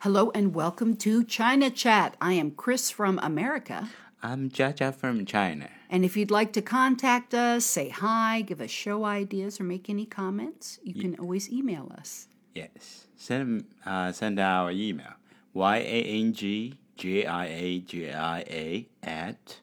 [0.00, 2.18] Hello and welcome to China Chat.
[2.20, 3.88] I am Chris from America.
[4.22, 5.70] I'm Jaja from China.
[5.88, 9.88] And if you'd like to contact us, say hi, give us show ideas, or make
[9.88, 12.28] any comments, you can always email us.
[12.54, 13.06] Yes.
[13.16, 15.14] Send uh, send our email
[15.54, 19.60] y a n g j i a j i a at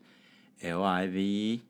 [0.64, 1.62] l i v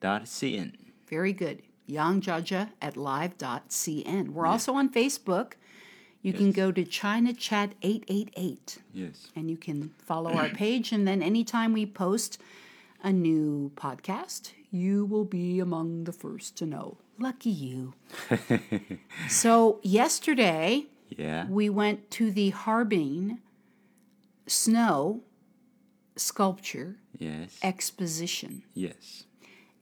[0.00, 0.72] dot cn.
[1.08, 1.62] Very good.
[1.88, 4.28] Yangjaja at live.cn.
[4.30, 5.54] We're also on Facebook.
[6.22, 9.28] You can go to China Chat 888 Yes.
[9.34, 10.92] and you can follow our page.
[10.92, 12.38] And then anytime we post
[13.02, 16.96] a new podcast, you will be among the first to know.
[17.18, 17.94] Lucky you.
[19.28, 21.46] so, yesterday, Yeah.
[21.48, 23.40] we went to the Harbin
[24.46, 25.22] Snow
[26.16, 27.58] Sculpture Yes.
[27.62, 28.62] Exposition.
[28.74, 29.24] Yes.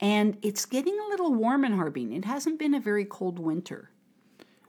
[0.01, 2.13] And it's getting a little warm in Harbin.
[2.13, 3.91] It hasn't been a very cold winter.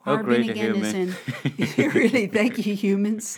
[0.06, 1.16] Oh, Harbin great again is in
[1.94, 3.38] really thank you humans.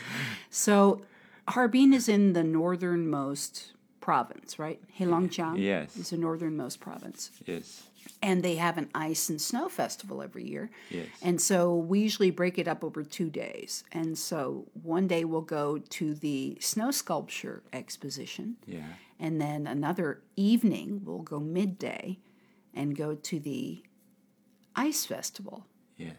[0.50, 1.02] So
[1.50, 4.80] Harbin is in the northernmost province, right?
[5.00, 5.96] Heilongjiang Yes.
[5.98, 7.32] is the northernmost province.
[7.46, 7.84] Yes.
[8.22, 10.70] And they have an ice and snow festival every year.
[10.90, 11.08] Yes.
[11.22, 13.84] And so we usually break it up over two days.
[13.92, 18.56] And so one day we'll go to the snow sculpture exposition.
[18.66, 18.84] Yeah.
[19.20, 22.20] And then another evening, we'll go midday
[22.74, 23.84] and go to the
[24.76, 25.66] ice festival.
[25.98, 26.14] Yes.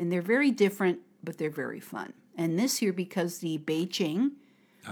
[0.00, 2.14] And they're very different, but they're very fun.
[2.34, 4.30] And this year, because the Beijing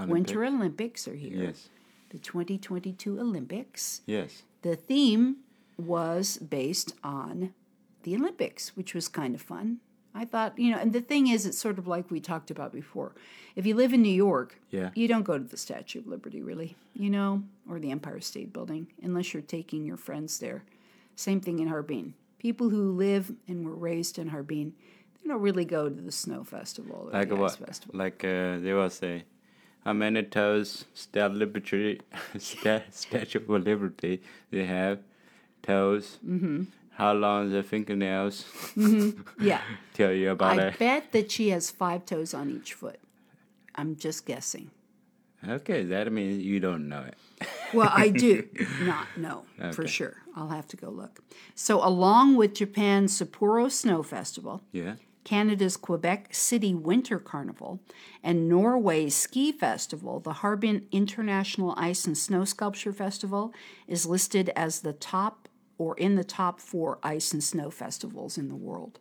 [0.06, 1.70] Winter Olympics are here, Yes.
[2.10, 4.42] the 2022 Olympics, Yes.
[4.60, 5.36] the theme
[5.78, 7.54] was based on
[8.02, 9.80] the Olympics, which was kind of fun.
[10.14, 12.70] I thought, you know, and the thing is, it's sort of like we talked about
[12.72, 13.12] before.
[13.56, 14.90] If you live in New York, Yeah.
[14.94, 18.52] you don't go to the Statue of Liberty, really, you know, or the Empire State
[18.52, 20.64] Building, unless you're taking your friends there.
[21.16, 22.12] Same thing in Harbin.
[22.38, 24.74] People who live and were raised in Harbin,
[25.22, 27.52] they don't really go to the snow festival or Like the what?
[27.52, 27.98] ice festival.
[27.98, 29.24] Like uh, they will say,
[29.84, 32.00] how many toes Statue Liberty,
[32.38, 34.98] sta- Statue of Liberty they have?
[35.62, 36.18] Toes.
[36.26, 36.64] Mm-hmm.
[36.92, 38.44] How long the fingernails?
[39.40, 39.60] Yeah.
[39.94, 40.78] Tell you about I it.
[40.78, 42.98] bet that she has five toes on each foot.
[43.74, 44.70] I'm just guessing.
[45.48, 47.16] Okay, that means you don't know it.
[47.72, 48.48] Well, I do
[48.80, 50.16] not know for sure.
[50.34, 51.20] I'll have to go look.
[51.54, 54.94] So, along with Japan's Sapporo Snow Festival, Yeah.
[55.28, 57.80] Canada's Quebec City Winter Carnival,
[58.22, 63.52] and Norway's Ski Festival, the Harbin International Ice and Snow Sculpture Festival
[63.86, 65.46] is listed as the top
[65.76, 69.00] or in the top four ice and snow festivals in the world.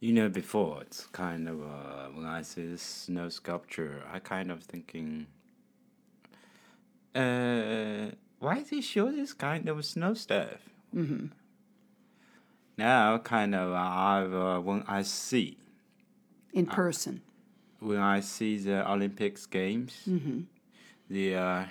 [0.00, 4.50] You know, before it's kind of uh, when I see this snow sculpture, I kind
[4.50, 5.28] of thinking,
[7.14, 8.10] uh,
[8.40, 10.58] why does he show this kind of snow stuff?
[10.92, 11.26] Mm-hmm.
[12.76, 15.58] Now, kind of, I've uh, when I see
[16.52, 17.22] In person.
[17.80, 20.08] when I see the Olympics games,
[21.08, 21.64] the uh,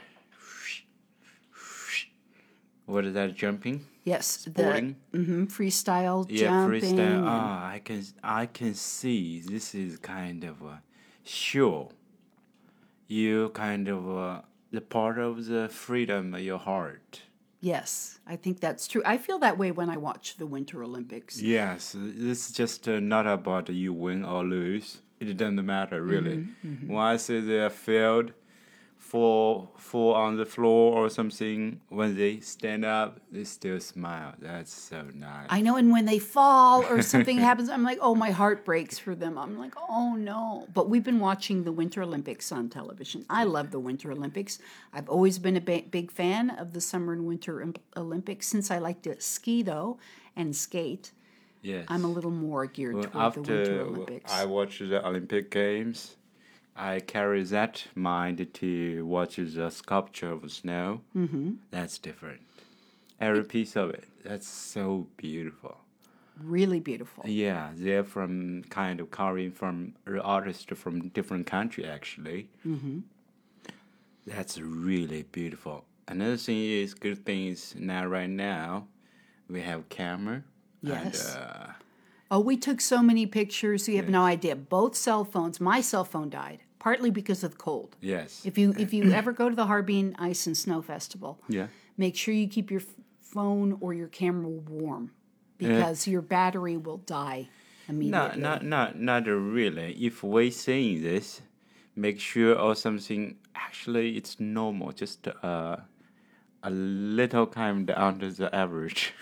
[2.85, 3.85] what is that jumping?
[4.03, 4.95] Yes, the Sporting?
[5.13, 6.95] mhm, freestyle Yeah, jumping.
[6.97, 7.21] freestyle.
[7.23, 10.81] Ah, I can I can see this is kind of a
[11.23, 11.91] show.
[13.07, 14.41] You kind of uh,
[14.71, 17.21] the part of the freedom of your heart.
[17.61, 19.03] Yes, I think that's true.
[19.05, 21.39] I feel that way when I watch the Winter Olympics.
[21.39, 25.01] Yes, is just uh, not about you win or lose.
[25.19, 26.47] It doesn't matter really.
[26.87, 28.33] When I see the field
[29.11, 34.33] fall fall on the floor or something, when they stand up, they still smile.
[34.39, 35.47] That's so nice.
[35.49, 38.97] I know, and when they fall or something happens, I'm like, oh, my heart breaks
[38.97, 39.37] for them.
[39.37, 40.65] I'm like, oh no.
[40.73, 43.25] But we've been watching the Winter Olympics on television.
[43.29, 44.59] I love the Winter Olympics.
[44.93, 47.67] I've always been a ba- big fan of the Summer and Winter
[47.97, 48.47] Olympics.
[48.47, 49.97] Since I like to ski, though,
[50.37, 51.11] and skate,
[51.61, 51.83] yes.
[51.89, 54.31] I'm a little more geared Well, toward the Winter Olympics.
[54.31, 56.15] I watch the Olympic Games,
[56.75, 61.01] I carry that mind to watch the sculpture of snow.
[61.15, 61.53] Mm-hmm.
[61.69, 62.41] That's different.
[63.19, 64.05] Every piece of it.
[64.23, 65.77] That's so beautiful.
[66.43, 67.23] really beautiful.
[67.27, 72.49] Yeah, they're from kind of carving from uh, artists from different country actually.
[72.65, 72.99] Mm-hmm.
[74.25, 75.85] That's really beautiful.
[76.07, 78.87] Another thing is good things now right now
[79.49, 80.43] we have camera.
[80.81, 81.35] Yes.
[81.35, 81.67] And, uh,
[82.33, 83.87] Oh, we took so many pictures.
[83.89, 84.55] You have no idea.
[84.55, 85.59] Both cell phones.
[85.59, 87.95] My cell phone died partly because of the cold.
[88.01, 88.41] yes.
[88.45, 91.67] If you if you ever go to the Harbin Ice and Snow Festival, yeah.
[91.97, 92.81] make sure you keep your
[93.21, 95.11] phone or your camera warm
[95.57, 97.49] because your battery will die
[97.87, 98.41] No, immediately.
[98.41, 99.93] not not not really.
[99.93, 101.41] If we're saying this,
[101.95, 103.37] make sure or something.
[103.53, 104.91] Actually, it's normal.
[104.91, 105.75] Just uh,
[106.63, 109.13] a little kind of under the average.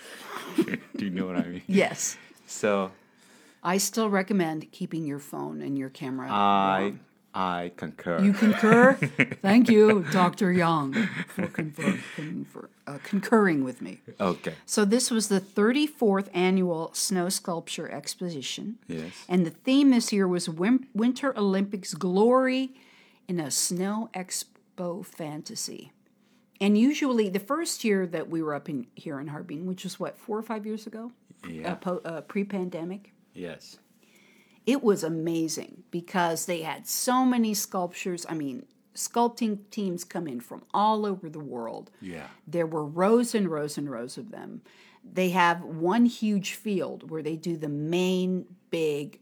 [0.96, 1.62] Do you know what I mean?
[1.66, 2.16] Yes,
[2.50, 2.90] So
[3.62, 6.94] I still recommend keeping your phone and your camera I.
[7.32, 8.20] I concur.
[8.20, 8.94] You concur?
[9.42, 10.50] Thank you, Dr.
[10.50, 10.94] Young,
[11.28, 14.00] for confer, confer, uh, concurring with me.
[14.20, 14.54] okay.
[14.66, 18.78] So, this was the 34th annual Snow Sculpture Exposition.
[18.88, 19.12] Yes.
[19.28, 22.74] And the theme this year was Wim- Winter Olympics Glory
[23.28, 25.92] in a Snow Expo Fantasy.
[26.60, 30.00] And usually, the first year that we were up in here in Harbin, which was
[30.00, 31.12] what, four or five years ago?
[31.48, 31.72] Yeah.
[31.72, 33.12] Uh, po- uh, Pre pandemic?
[33.34, 33.78] Yes.
[34.66, 38.26] it was amazing because they had so many sculptures.
[38.28, 41.90] I mean, sculpting teams come in from all over the world.
[42.00, 42.26] Yeah.
[42.46, 44.62] There were rows and rows and rows of them.
[45.02, 49.20] They have one huge field where they do the main big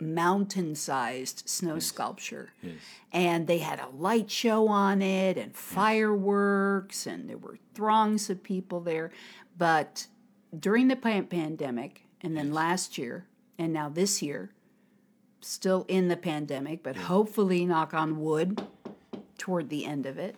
[0.00, 2.52] mountain sized snow sculpture.
[2.62, 2.74] Yes.
[3.12, 8.42] And they had a light show on it and fireworks, and there were throngs of
[8.42, 9.10] people there.
[9.56, 10.06] But
[10.56, 13.26] during the pan- pandemic, and then last year,
[13.58, 14.50] and now this year,
[15.40, 18.60] still in the pandemic, but hopefully, knock on wood,
[19.38, 20.36] toward the end of it,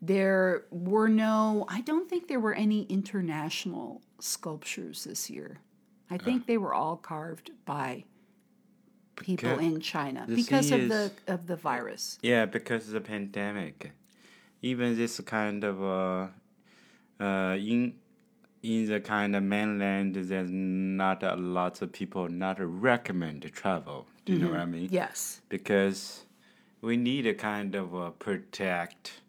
[0.00, 5.60] there were no, I don't think there were any international sculptures this year.
[6.10, 8.04] I think they were all carved by
[9.16, 12.18] people Because in China because of the of the virus.
[12.22, 13.92] Yeah, because of the pandemic,
[14.62, 16.28] even this kind of uh,
[17.18, 17.94] uh, in
[18.66, 24.06] in the kind of mainland, there's not a lot of people not recommend to travel.
[24.24, 24.88] Do you know what I mean?
[24.90, 25.40] Yes.
[25.48, 26.24] Because
[26.80, 29.20] we need a kind of uh, protect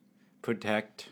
[0.42, 1.10] protect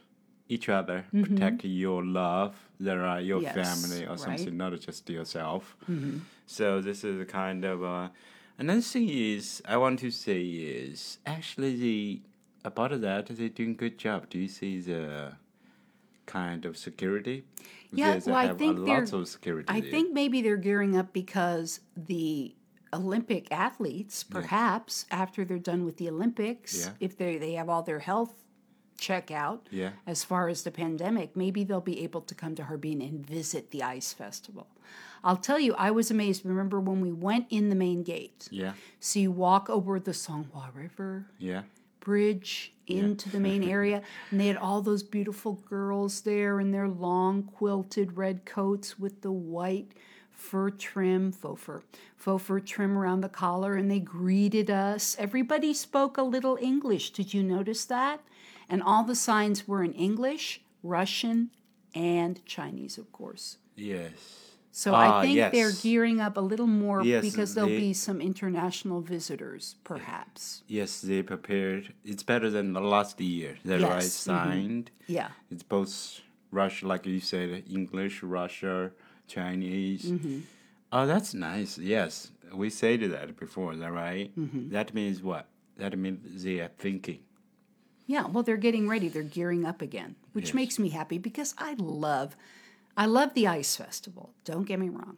[0.47, 4.19] each other, protect your love, that are your Yes, family or right.
[4.19, 5.75] something, not just yourself.
[6.45, 8.09] So this is a kind of uh,
[8.57, 12.21] another thing is I want to say is actually the
[12.63, 14.29] about that they're doing good job.
[14.29, 15.33] Do you see the
[16.25, 17.43] kind of security?
[17.91, 19.67] Yeah, well, I think lots of security.
[19.69, 22.53] I think maybe they're gearing up because the
[22.93, 26.91] Olympic athletes, perhaps after they're done with the Olympics, Yeah.
[26.99, 28.43] if they they have all their health
[28.97, 29.91] check out Yeah.
[30.07, 33.71] as far as the pandemic, maybe they'll be able to come to Harbin and visit
[33.71, 34.67] the ice festival.
[35.23, 36.45] I'll tell you, I was amazed.
[36.45, 38.47] Remember when we went in the main gate?
[38.51, 41.63] Yeah, So you walk over the Songhua River, yeah,
[42.05, 44.01] bridge into the main area.
[44.31, 49.21] And they had all those beautiful girls there in their long quilted red coats with
[49.21, 49.91] the white
[50.31, 51.81] fur trim faux fur
[52.15, 53.75] faux fur trim around the collar.
[53.75, 55.15] And they greeted us.
[55.19, 57.09] Everybody spoke a little english.
[57.09, 58.21] Did you notice that?
[58.69, 61.49] And all the signs were in english russian
[61.93, 63.57] and chinese of course.
[63.75, 64.44] Yes.
[64.81, 67.93] So Ah, i think they're gearing up a little more Yes, because there'll they- be
[68.07, 70.41] some international visitors perhaps
[70.77, 71.83] Yes, they prepared.
[72.11, 73.51] It's better than the last year.
[73.69, 74.25] That Yes, mhm.
[74.31, 74.85] signed.
[75.17, 75.91] yeah It's both
[76.61, 77.49] Russia, like you said,
[77.79, 78.75] English, Russia,
[79.35, 80.03] Chinese.
[80.13, 80.39] Mm-hmm.
[80.95, 81.71] Oh, that's nice.
[81.95, 82.13] Yes,
[82.61, 83.69] we said that before.
[83.75, 84.27] Is that right?
[84.41, 84.63] Mm-hmm.
[84.75, 85.45] That means what?
[85.81, 87.19] That means they are thinking.
[88.13, 89.07] Yeah, well, they're getting ready.
[89.09, 90.53] They're gearing up again, which Yes.
[90.61, 92.29] makes me happy because I love,
[92.97, 94.33] I love the ice festival.
[94.45, 95.17] Don't get me wrong,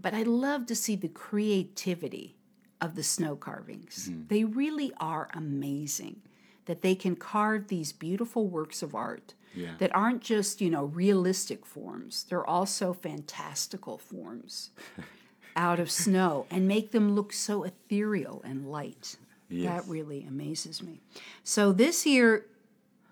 [0.00, 2.36] but I love to see the creativity
[2.80, 4.08] of the snow carvings.
[4.08, 4.22] Mm-hmm.
[4.28, 6.22] They really are amazing.
[6.66, 9.74] That they can carve these beautiful works of art Yeah.
[9.78, 12.24] that aren't just you know realistic forms.
[12.24, 14.70] They're also fantastical forms
[15.56, 19.16] out of snow and make them look so ethereal and light.
[19.48, 19.84] Yes.
[19.84, 21.00] That really amazes me.
[21.44, 22.46] So this year,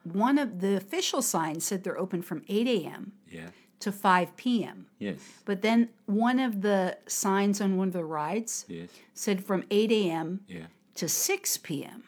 [0.02, 3.12] one of the official signs said they're open from 8 a.m.
[3.30, 3.50] Yeah.
[3.80, 4.86] To 5 p.m.
[4.98, 5.18] Yes.
[5.44, 8.88] But then one of the signs on one of the rides Yes.
[9.12, 10.40] said from 8 a.m.
[10.48, 10.66] Yeah.
[10.96, 12.04] to 6 p.m.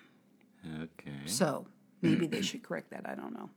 [0.83, 1.13] Okay.
[1.27, 1.67] So
[2.03, 3.09] maybe they should correct that.
[3.09, 3.51] I don't know.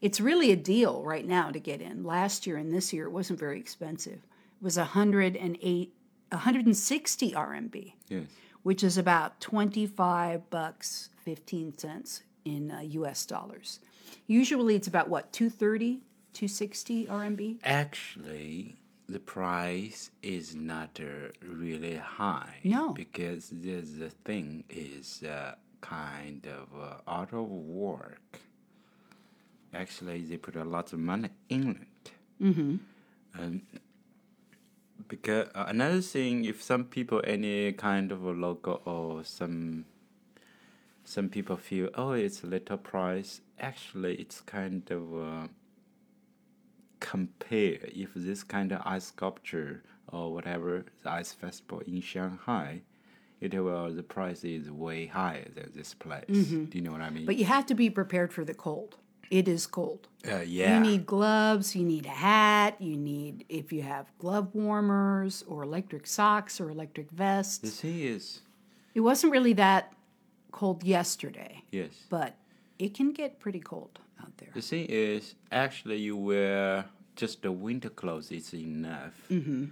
[0.00, 2.04] It's really a deal right now to get in.
[2.04, 4.14] Last year and this year, it wasn't very expensive.
[4.58, 5.92] It was 108,
[6.30, 8.26] 160 RMB, Yes.
[8.62, 13.80] which is about 25 bucks 15 cents in uh, US dollars.
[14.26, 16.00] Usually it's about what, 230,
[16.36, 17.56] 260 RMB?
[17.64, 18.76] Actually,
[19.08, 22.56] the price is not uh, really high.
[22.62, 22.92] No.
[22.92, 28.40] Because the, the thing is uh, kind of uh, out of work.
[29.72, 32.10] Actually, they put a lot of money in it.
[32.42, 32.76] Mm-hmm.
[33.38, 33.62] Um,
[35.08, 39.86] because uh, another thing, if some people any kind of a logo or some
[41.04, 45.48] some people feel oh it's a little price, actually it's kind of.
[47.00, 52.82] Compare if this kind of ice sculpture or whatever the ice festival in Shanghai,
[53.40, 56.24] it will the price is way higher than this place.
[56.28, 57.26] Do you know what I mean?
[57.26, 58.96] But you have to be prepared for the cold.
[59.30, 60.06] It is cold.
[60.30, 64.54] uh, yeah, You need gloves, you need a hat, you need, if you have glove
[64.54, 67.58] warmers or electric socks or electric vests.
[67.58, 68.40] the thing is,
[68.94, 69.92] It wasn't really that
[70.52, 71.90] cold yesterday, Yes.
[72.08, 72.36] but
[72.78, 74.48] it can get pretty cold out there.
[74.54, 76.84] The thing is, actually, you wear
[77.16, 79.14] just the winter clothes is enough.
[79.30, 79.64] Mm-hmm.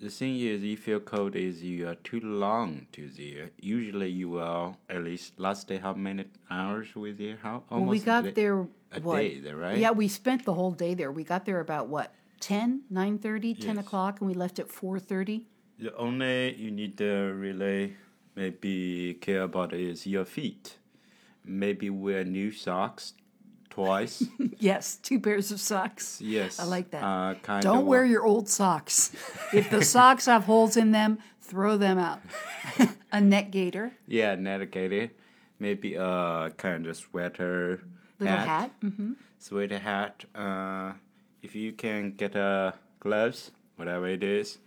[0.00, 4.30] The thing is, if your coat is you are too long to there, usually you
[4.30, 7.36] will at least last day how many hours with you?
[7.40, 8.58] How almost Well, we got day- there
[8.92, 9.18] a what?
[9.18, 9.78] day there, right?
[9.78, 11.12] Yeah, we spent the whole day there.
[11.12, 13.84] We got there about what 10, 9.30, 10 Yes.
[13.86, 15.46] o'clock, and we left at four thirty.
[15.78, 17.96] The only you need to really
[18.34, 20.78] maybe care about is your feet.
[21.44, 23.14] Maybe wear new socks
[23.72, 24.22] twice.
[24.58, 26.20] Yes, two pairs of socks.
[26.22, 27.02] yes, I like that.
[27.02, 29.10] Uh, kind Don't wear your old socks.
[29.52, 32.20] if the socks have holes in them, throw them out.
[33.12, 35.10] a net gaiter, Yeah, net gaiter.
[35.58, 37.82] Maybe a kind of sweater,
[38.20, 38.70] little hat.
[38.80, 40.24] hmm sweater hat.
[40.34, 40.92] Uh,
[41.42, 44.58] if you can get a gloves, whatever it is.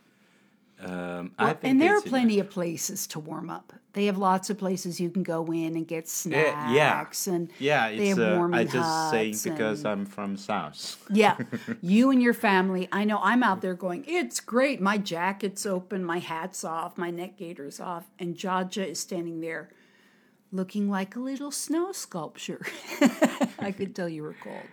[0.80, 3.74] Um, I think and there are plenty of places to warm up.
[3.94, 7.06] They have lots of places you can go in and get Yeah, yeah.
[7.28, 11.02] and Yeah, they have Uh, warming I just saying because I'm from South.
[11.10, 11.38] Yeah,
[11.82, 12.90] you and your family.
[12.92, 14.82] I know I'm out there going, it's great.
[14.82, 19.70] My jacket's open, my hat's off, my neck gaiter's off, and Jaja is standing there
[20.52, 22.66] looking like a little snow sculpture.
[23.60, 24.68] I could tell you were cold.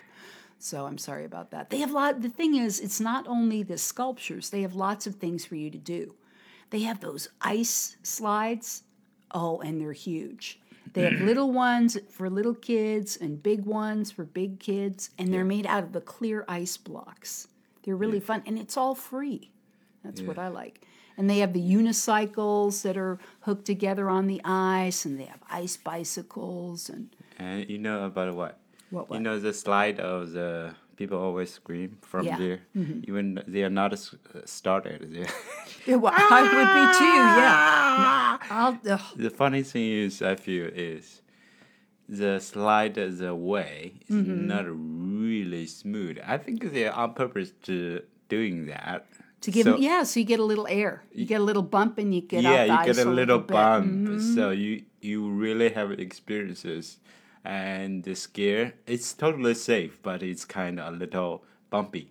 [0.63, 1.71] So I'm sorry about that.
[1.71, 5.17] They have lot the thing is it's not only the sculptures, they have lots of
[5.17, 6.15] things for you to do.
[6.71, 8.85] They have those ice slides.
[9.33, 10.61] Oh, and they're huge.
[10.93, 11.27] They have mm.
[11.27, 15.83] little ones for little kids and big ones for big kids, and they're made out
[15.83, 17.49] of the clear ice blocks.
[17.83, 19.51] They're really fun, and it's all free.
[20.05, 20.87] That's what I like.
[21.17, 25.43] And they have the unicycles that are hooked together on the ice, and they have
[25.51, 28.59] ice bicycles, and And you know about what?
[28.93, 32.39] What, You know the slide of the people always scream from Yeah.
[32.39, 32.61] there,
[33.09, 35.33] even they are not s- uh, started there.
[35.89, 37.19] Yeah, well, I would be too.
[37.41, 38.79] Yeah, I'll.
[38.95, 39.07] ugh.
[39.17, 41.23] the funny thing is, I feel is
[42.09, 44.47] the slide the way is Mm-hmm.
[44.47, 46.19] not really smooth.
[46.25, 49.07] I think they're on purpose to doing that.
[49.43, 51.67] To give So- them, yeah, so you get a little air, you get a little
[51.77, 53.57] bump, and you get yeah, you get a little bit.
[53.57, 54.05] Mm-hmm.
[54.07, 56.99] bump, so you you really have experiences,
[57.45, 62.09] and this gear it's totally safe, but it's kind of a little bumpy.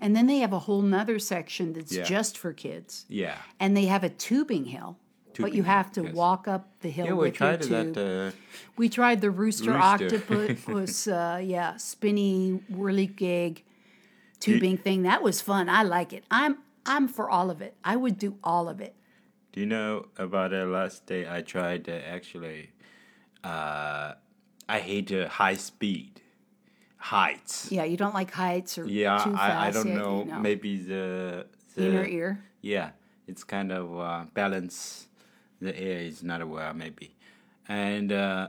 [0.00, 2.04] And then they have a whole nother section that's Yeah.
[2.04, 4.96] just for kids, Yeah, and they have a tubing hill.
[5.38, 6.14] but you have to yes.
[6.14, 7.94] walk up the hill yeah, we with your tried tube.
[7.94, 8.28] that.
[8.28, 8.30] Uh,
[8.78, 10.06] we tried the rooster, Rooster.
[10.06, 13.62] octopus, uh, yeah, spinny whirly gig
[14.40, 15.02] tubing thing.
[15.02, 15.68] That was fun.
[15.68, 16.24] I like it.
[16.30, 17.74] I'm I'm for all of it.
[17.84, 18.94] I would do all of it.
[19.52, 22.70] Do you know about the last day I tried uh, actually?
[23.44, 24.14] Uh,
[24.68, 26.20] I hate uh, high speed,
[26.96, 27.70] heights.
[27.70, 29.42] Yeah, you don't like heights or Yeah, too fast.
[29.42, 30.22] I, I don't yeah, know.
[30.24, 30.38] no.
[30.40, 32.44] Maybe the, the inner ear.
[32.62, 32.90] Yeah,
[33.26, 35.06] it's kind of uh, balance.
[35.60, 37.14] The air is not well, maybe.
[37.68, 38.48] And uh,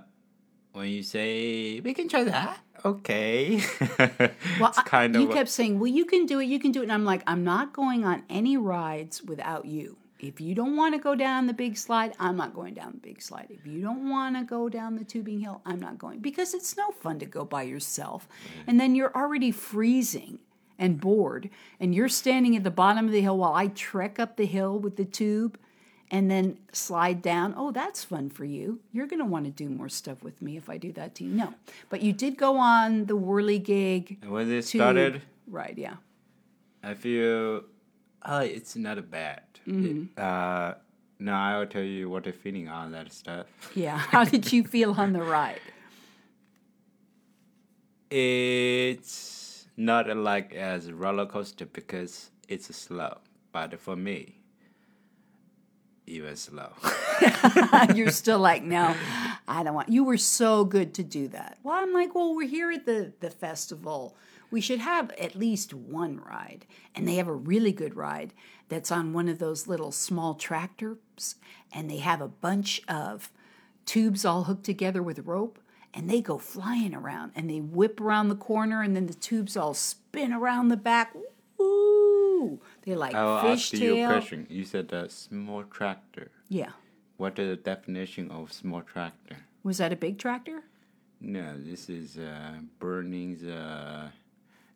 [0.73, 3.61] when you say we can try that, okay.
[4.59, 6.45] Well, it's I- kind you of kept saying, "Well, you can do it.
[6.45, 9.97] You can do it." And I'm like, "I'm not going on any rides without you.
[10.19, 13.07] If you don't want to go down the big slide, I'm not going down the
[13.07, 13.47] big slide.
[13.49, 16.75] If you don't want to go down the tubing hill, I'm not going because it's
[16.75, 18.27] no fun to go by yourself.
[18.65, 20.39] And then you're already freezing
[20.79, 24.37] and bored, and you're standing at the bottom of the hill while I trek up
[24.37, 25.59] the hill with the tube."
[26.09, 27.53] And then slide down.
[27.57, 28.79] Oh, that's fun for you.
[28.93, 31.25] You're going to want to do more stuff with me if I do that to
[31.25, 31.31] you.
[31.31, 31.53] No.
[31.89, 34.79] But you did go on the whirly gig when they tube.
[34.79, 35.21] started.
[35.47, 35.95] Right, yeah.
[36.81, 37.63] I feel,
[38.27, 39.41] oh, it's not bad.
[39.67, 40.03] Mm-hmm.
[40.17, 40.75] It- uh,
[41.19, 43.47] now I'll tell you what the feeling on that stuff.
[43.73, 43.97] Yeah.
[43.97, 45.61] How did you feel on the ride?
[48.09, 53.17] It's not like as roller coaster because it's slow,
[53.51, 54.36] but for me,
[56.07, 56.69] even slow.
[57.95, 58.95] You're still like, no,
[59.47, 59.89] I don't want.
[59.89, 61.57] You were so good to do that.
[61.63, 64.15] Well, I'm like, well, we're here at the the festival.
[64.49, 68.33] We should have at least one ride, and they have a really good ride
[68.69, 71.35] that's on one of those little small tractors,
[71.71, 73.31] and they have a bunch of
[73.85, 75.59] tubes all hooked together with rope.
[75.93, 79.57] And they go flying around and they whip around the corner and then the tubes
[79.57, 81.15] all spin around the back.
[81.59, 84.47] Ooh, they like I'll ask you a question.
[84.49, 86.31] You said a small tractor.
[86.49, 86.71] Yeah.
[87.17, 89.37] What is the definition of small tractor?
[89.63, 90.63] Was that a big tractor?
[91.19, 94.11] No, this is uh, burning the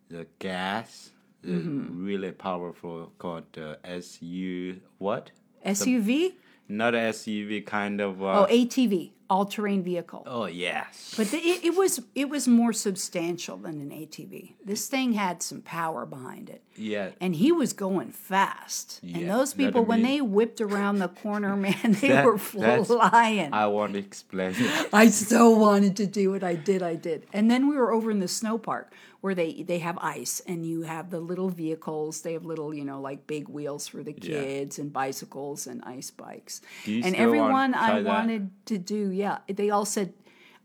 [0.09, 1.11] the gas.
[1.43, 2.05] The Mm-hmm.
[2.05, 5.31] really powerful called uh, SU what?
[5.65, 6.33] SUV?
[6.67, 8.21] Not SUV kind of.
[8.21, 9.09] Uh, Oh, ATV.
[9.31, 10.23] All-terrain vehicle.
[10.27, 11.13] Oh yes.
[11.17, 14.55] But the, it, it was it was more substantial than an ATV.
[14.65, 16.61] This thing had some power behind it.
[16.75, 17.11] yeah.
[17.21, 18.99] And he was going fast.
[19.03, 23.53] and those people, when they whipped around the corner, man, they That- were flying.
[23.53, 24.53] I want to explain.
[24.91, 26.43] I so wanted to do it.
[26.43, 26.83] I did.
[26.83, 27.25] I did.
[27.31, 30.65] And then we were over in the snow park where they they have ice and
[30.65, 32.21] you have the little vehicles.
[32.21, 34.41] They have little, you know, like big wheels for the Yeah.
[34.41, 36.61] kids and bicycles and ice bikes.
[36.85, 38.03] And want everyone to I that?
[38.05, 40.13] wanted to do, yeah, they all said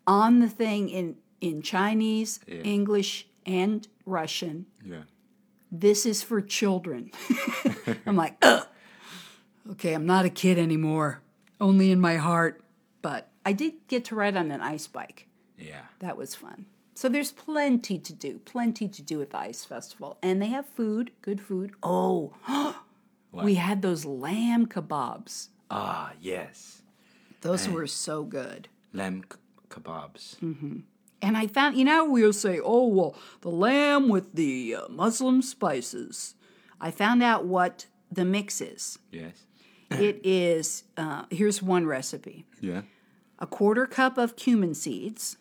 [0.07, 2.63] on the thing in in Chinese, Yeah.
[2.63, 4.67] English, and Russian.
[4.85, 5.03] yeah.
[5.71, 7.11] This is for children.
[8.07, 8.67] I'm like, Ugh.
[9.73, 11.21] okay, I'm not a kid anymore.
[11.61, 12.63] Only in my heart.
[13.03, 15.29] But I did get to ride on an ice bike.
[15.59, 15.83] Yeah.
[15.99, 16.67] That was fun.
[16.97, 20.17] So there's plenty to do, plenty to do at the Ice Festival.
[20.23, 21.73] And they have food, good food.
[21.83, 22.33] Oh,
[23.33, 25.49] we had those lamb kebabs.
[25.71, 26.81] Ah yes.
[27.43, 28.69] Those were so good.
[28.95, 29.37] Lamb k-
[29.69, 30.37] kebabs.
[31.23, 35.43] And I found, you know, we'll say, oh, well, the lamb with the uh, Muslim
[35.43, 36.35] spices.
[36.81, 38.99] I found out what the mix is.
[39.12, 39.45] Yes.
[39.91, 42.83] It is, uh, here's one recipe Yeah.
[43.38, 45.37] a quarter cup of cumin seeds,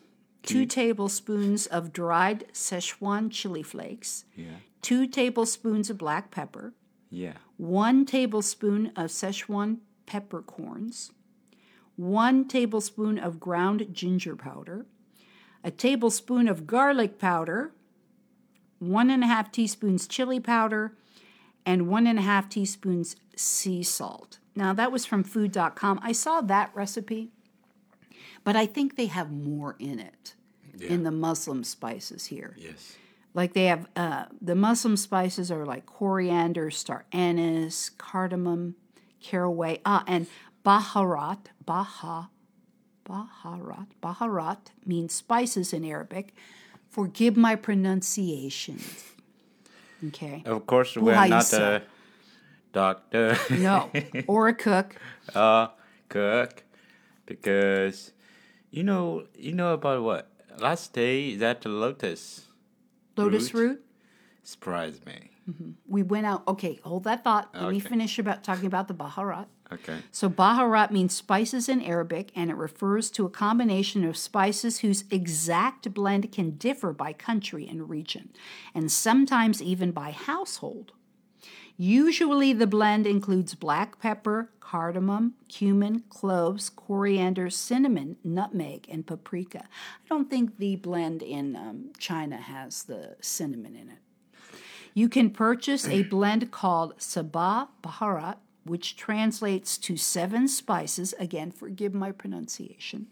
[0.46, 4.56] two tablespoons of dried Szechuan chili flakes, Yeah.
[4.82, 6.72] two tablespoons of black pepper,
[7.10, 7.34] Yeah.
[7.56, 11.10] one tablespoon of Szechuan peppercorns,
[11.96, 14.86] one tablespoon of ground ginger powder,
[15.64, 17.72] a tablespoon of garlic powder,
[18.78, 20.96] one and a half teaspoons chili powder,
[21.64, 24.38] and one and a half teaspoons sea salt.
[24.54, 25.98] Now, that was from food.com.
[26.02, 27.32] I saw that recipe,
[28.44, 30.34] but I think they have more in it
[30.80, 32.54] in the Muslim spices here.
[32.58, 32.96] Yes.
[33.34, 38.76] Like they have uh, the Muslim spices are like coriander, star anise, cardamom,
[39.20, 40.26] caraway, ah, and
[40.64, 41.38] baharat.
[41.64, 42.30] Baha,
[43.04, 43.88] baharat.
[44.02, 46.34] Baharat means spices in Arabic.
[46.88, 48.80] Forgive my pronunciation.
[50.08, 50.42] Okay.
[50.46, 51.82] Of course, we're not a
[52.72, 53.36] doctor.
[53.50, 53.90] No,
[54.26, 54.96] or a cook.
[55.34, 55.68] uh,
[56.08, 56.62] cook,
[57.26, 58.12] because
[58.70, 62.46] you know, you know about what last day that lotus
[63.16, 63.68] Lotus Root?
[63.68, 63.84] root.
[64.42, 65.30] surprised me.
[65.50, 65.70] Mm-hmm.
[65.86, 66.42] We went out.
[66.48, 67.50] Okay, hold that thought.
[67.54, 69.46] Let me finish about talking about the baharat.
[69.72, 69.98] Okay.
[70.12, 75.04] So baharat means spices in Arabic, and it refers to a combination of spices whose
[75.10, 78.30] exact blend can differ by country and region,
[78.74, 80.92] and sometimes even by household.
[81.76, 89.64] Usually, the blend includes black pepper, cardamom, cumin, cloves, coriander, cinnamon, nutmeg, and paprika.
[89.64, 93.98] I don't think the blend in um, China has the cinnamon in it.
[94.94, 101.14] You can purchase a blend called Sabah Baharat, which translates to seven spices.
[101.18, 103.08] Again, forgive my pronunciation,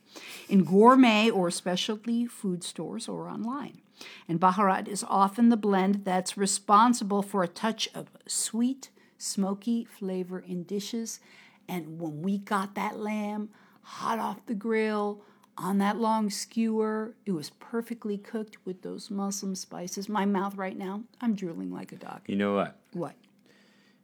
[0.49, 3.83] in gourmet or specialty food stores or online.
[4.29, 10.39] And Baharat is often the blend that's responsible for a touch of sweet, smoky flavor
[10.41, 11.21] in dishes.
[11.69, 13.51] And when we got that lamb
[13.83, 15.23] hot off the grill,
[15.57, 17.15] on that long skewer.
[17.27, 20.09] It was perfectly cooked with those Muslim spices.
[20.09, 22.23] My mouth right now, I'm drooling like a dog.
[22.27, 22.77] You know what?
[22.93, 23.15] What?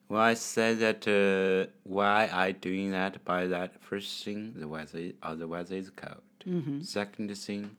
[0.08, 5.12] Well, I said that uh, why I doing that by that first thing the weather
[5.22, 6.22] uh, the weather is cold.
[6.44, 6.80] Mm-hmm.
[6.80, 7.76] Second thing,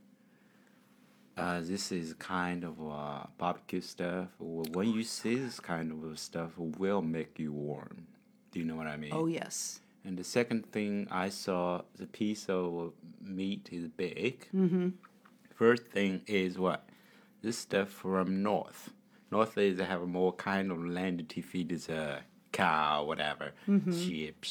[1.41, 4.27] uh, this is kind of uh, barbecue stuff.
[4.39, 8.07] When you see this kind of stuff, will make you warm.
[8.51, 9.11] Do you know what I mean?
[9.13, 9.79] Oh, yes.
[10.05, 14.47] And the second thing I saw, the piece of meat is big.
[14.53, 14.89] Mm-hmm.
[15.55, 16.87] First thing is what?
[17.41, 18.91] This stuff from north.
[19.31, 22.19] North is they have more kind of land to feed the
[22.51, 23.91] cow, whatever, Mm-hmm.
[23.91, 24.45] sheep.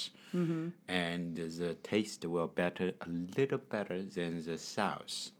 [0.88, 5.30] And the taste will better, a little better than the south.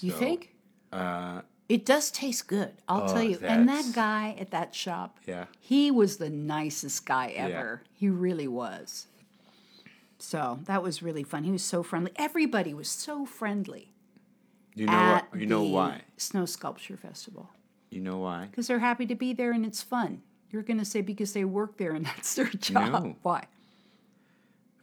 [0.00, 0.54] You think?
[0.92, 2.72] Uh, It does taste good.
[2.88, 3.38] I'll Oh, tell you.
[3.42, 5.46] And that guy at that shop, yeah.
[5.60, 7.82] he was the nicest guy ever.
[7.92, 9.06] He really was.
[10.18, 11.44] So that was really fun.
[11.44, 12.12] He was so friendly.
[12.16, 13.92] Everybody was so friendly
[14.74, 15.40] You know at what?
[15.40, 16.02] You know why?
[16.16, 17.50] Snow Sculpture Festival
[17.90, 18.46] You know why?
[18.46, 20.22] because they're happy to be there and it's fun.
[20.50, 22.92] You're going to say because they work there and that's their job.
[23.04, 23.16] No.
[23.22, 23.44] Why?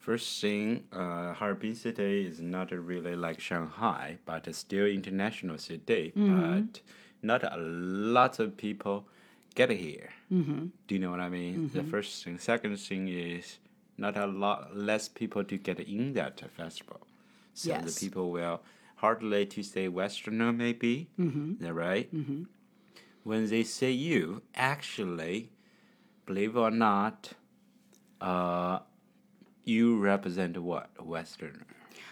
[0.04, 6.12] First thing, uh, Harbin city is not really like Shanghai, but it's still international city.
[6.14, 6.82] But
[7.22, 9.08] not a lot of people
[9.56, 10.10] get here.
[10.30, 10.66] Mm-hmm.
[10.88, 11.72] Do you know what I mean?
[11.74, 12.38] The first thing.
[12.38, 13.60] Second thing is
[13.98, 17.00] not a lot less people to get in that festival.
[17.54, 17.86] So Yes.
[17.86, 18.60] the people will
[18.98, 21.08] hardly to say Westerner maybe.
[21.18, 21.54] Mm-hmm.
[21.54, 22.14] Is that right?
[22.14, 22.44] Mm-hmm.
[23.24, 25.52] When they say you, actually,
[26.26, 27.32] believe it or not,
[28.20, 28.80] uh,
[29.66, 30.90] you represent what?
[30.98, 31.66] A Westerner.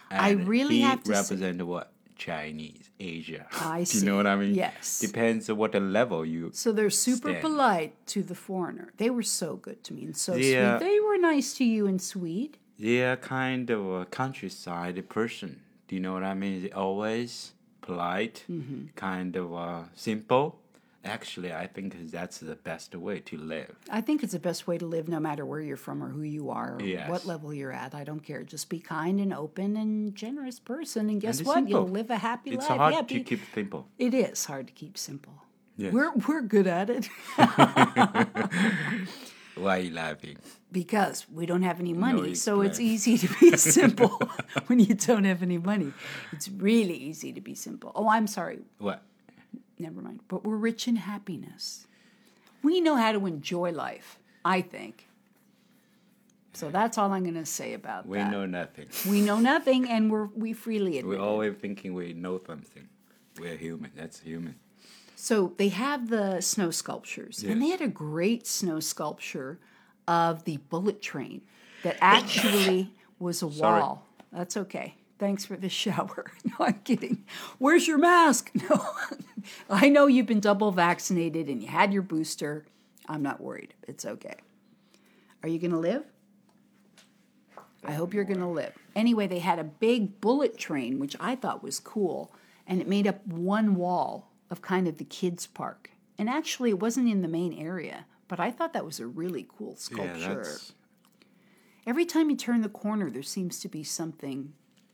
[0.10, 3.48] I really he have to say- represent what Chinese Asia.
[3.54, 4.54] I Do you know what I mean?
[4.54, 5.00] Yes.
[5.00, 6.52] Depends on what the level you.
[6.54, 7.42] So they're super Stand.
[7.42, 8.94] polite to the foreigner.
[8.98, 10.78] They were so good to me and so Yeah.
[10.78, 10.88] sweet.
[10.88, 12.58] They were nice to you and sweet.
[12.78, 15.62] They're kind of a countryside person.
[15.88, 16.62] Do you know what I mean?
[16.64, 18.88] They're always polite, Mm-hmm.
[18.96, 20.61] kind of uh, simple.
[21.04, 23.76] Actually, I think that's the best way to live.
[23.90, 26.22] I think it's the best way to live no matter where you're from or who
[26.22, 27.10] you are or Yes.
[27.10, 27.96] what level you're at.
[27.96, 28.44] I don't care.
[28.44, 31.10] Just be kind and open and generous person.
[31.10, 31.68] And guess it's what?
[31.68, 32.78] You'll live a happy It's life.
[32.78, 33.88] hard yeah, to be- keep simple.
[33.98, 35.34] it is hard to keep simple.
[35.78, 35.92] Yes.
[35.94, 37.10] We're we're good at it
[39.56, 40.38] Why are you laughing?
[40.72, 42.34] because we don't have any money.
[42.36, 44.22] so it's easy to be simple
[44.68, 45.92] when you don't have any money.
[46.32, 47.92] It's really easy to be simple.
[47.94, 48.60] Oh, I'm sorry.
[48.80, 49.04] What?
[49.82, 50.20] Never mind.
[50.28, 51.88] But we're rich in happiness.
[52.62, 55.08] We know how to enjoy life, I think.
[56.54, 58.28] So that's all I'm going to say about We that.
[58.28, 58.88] We know nothing.
[59.10, 61.18] We know nothing, and we're we freely admit.
[61.18, 62.88] We're always thinking we know something.
[63.40, 63.92] We're human.
[63.96, 64.56] That's human.
[65.16, 69.60] So they have the snow sculptures, and they had a great snow sculpture
[70.08, 71.42] of the bullet train
[71.84, 73.82] that actually was a Sorry.
[73.82, 74.06] wall.
[74.32, 74.96] That's okay.
[75.22, 76.32] Thanks for the shower.
[76.44, 77.24] No, I'm kidding.
[77.60, 78.50] Where's your mask?
[78.70, 78.86] No,
[79.70, 82.66] I know you've been double vaccinated and you had your booster.
[83.08, 83.76] I'm not worried.
[83.88, 84.36] It's okay.
[85.44, 86.04] Are you going to live?
[87.86, 88.74] I hope you're going to live.
[88.96, 92.34] Anyway, they had a big bullet train, which I thought was cool,
[92.66, 95.92] and it made up one wall of kind of the kids' park.
[96.18, 99.48] And actually, it wasn't in the main area, but I thought that was a really
[99.58, 100.36] cool Yeah, sculpture.
[100.44, 100.74] that's
[101.88, 104.54] Every time you turn the corner, there seems to be something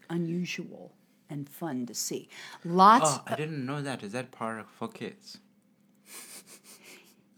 [0.10, 0.94] unusual
[1.30, 2.30] and fun to see.
[2.64, 4.04] Lots, Oh, I didn't know that.
[4.04, 5.40] Is that part of for kids?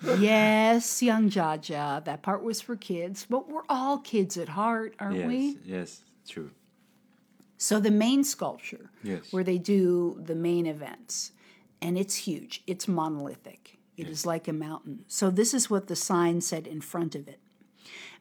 [0.20, 5.18] yes, young Jaja, that part was for kids, but we're all kids at heart, aren't
[5.18, 5.58] yes, we?
[5.66, 6.52] yes, true.
[7.58, 9.34] So the main sculpture, Yes.
[9.34, 11.32] where they do the main events,
[11.82, 12.64] and it's huge.
[12.68, 13.80] It's monolithic.
[13.98, 14.08] Yes.
[14.08, 15.04] It is like a mountain.
[15.08, 17.40] So this is what the sign said in front of it.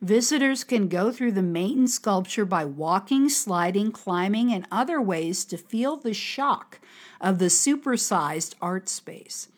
[0.00, 5.56] Visitors can go through the main sculpture by walking, sliding, climbing, and other ways to
[5.56, 6.78] feel the shock
[7.20, 9.48] of the supersized art space.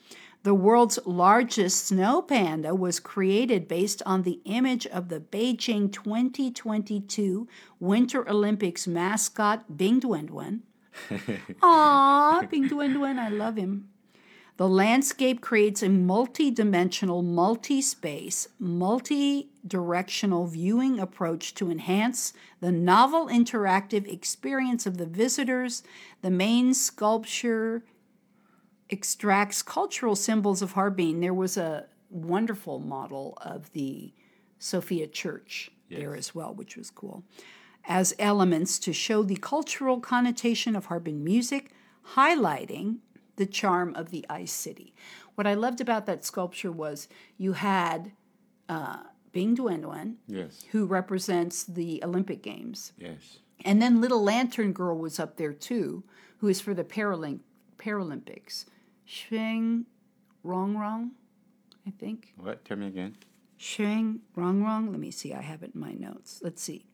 [0.42, 7.46] The world's largest snow panda was created based on the image of the Beijing 2022
[7.79, 10.61] Winter Olympics mascot Bing Dwen
[11.62, 13.90] Aw, Bing I love him.
[14.57, 22.73] The landscape creates a multi dimensional, multi space, multi directional viewing approach to enhance the
[22.73, 25.83] novel interactive experience of the visitors.
[26.23, 27.85] The main sculpture
[28.88, 31.20] extracts cultural symbols of Harbin.
[31.20, 34.12] There was a wonderful model of the
[34.59, 37.25] Sophia Church there as well, which was cool,
[37.87, 41.73] as elements to show the cultural connotation of Harbin music,
[42.14, 42.99] highlighting
[43.37, 44.94] the charm of the ice city.
[45.35, 48.12] What I loved about that sculpture was you had
[48.68, 52.93] uh, Bing Dwen Yes, who represents the Olympic Games.
[52.99, 53.38] yes.
[53.64, 56.03] And then Little Lantern Girl was up there too,
[56.38, 57.40] who is for the Paralymp-
[57.77, 58.64] Paralympics.
[59.05, 59.85] Sheng
[60.45, 61.11] Rongrong,
[61.87, 62.33] I think.
[62.37, 62.64] What?
[62.64, 63.16] Tell me again.
[63.59, 64.90] Sheng Rongrong.
[64.90, 65.35] Let me see.
[65.35, 66.40] I have it in my notes.
[66.43, 66.87] Let's see.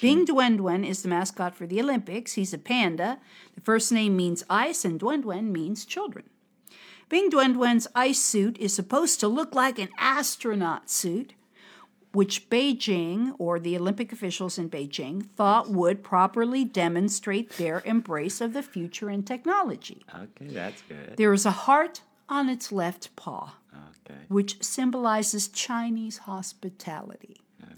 [0.00, 2.32] Bing Dwen is the mascot for the Olympics.
[2.34, 3.18] He's a panda.
[3.54, 6.28] The first name means ice, and Dwen means children.
[7.08, 11.34] Bing Dwen Dwen's ice suit is supposed to look like an astronaut suit,
[12.14, 18.52] which Beijing, or the Olympic officials in Beijing, thought would properly demonstrate their embrace of
[18.52, 20.04] the future and technology.
[20.14, 21.16] Okay, that's good.
[21.16, 23.54] There is a heart on its left paw
[24.06, 24.20] Okay.
[24.28, 27.36] which symbolizes Chinese hospitality.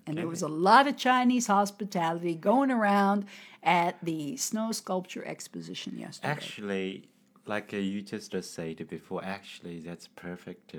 [0.08, 3.24] And there was a lot of Chinese hospitality going around
[3.62, 6.30] at the snow sculpture exposition yesterday.
[6.30, 7.08] Actually,
[7.44, 10.78] like uh, you just uh, said before, actually, that's perfect uh,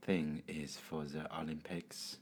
[0.00, 2.16] thing is for the Olympics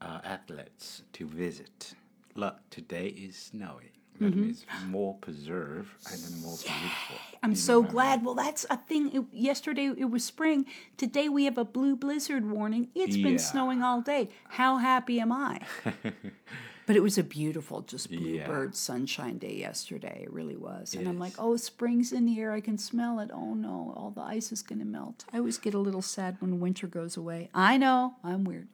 [0.00, 1.94] uh, athletes to visit.
[2.34, 3.92] Look, today is snowy.
[4.20, 7.16] That means more preserved and then more beautiful.
[7.42, 8.22] I'm so glad.
[8.22, 9.10] Well, that's a thing.
[9.14, 10.66] It, yesterday it was spring.
[10.98, 12.88] Today we have a blue blizzard warning.
[12.94, 14.28] It's been snowing all day.
[14.48, 15.60] How happy am I?
[16.86, 20.20] but it was a beautiful, just bluebird sunshine day yesterday.
[20.24, 20.94] It really was.
[20.94, 22.52] And I'm like, oh, spring's in the air.
[22.52, 23.30] I can smell it.
[23.32, 25.24] Oh no, all the ice is going to melt.
[25.32, 27.48] I always get a little sad when winter goes away.
[27.54, 28.68] I know, I'm weird.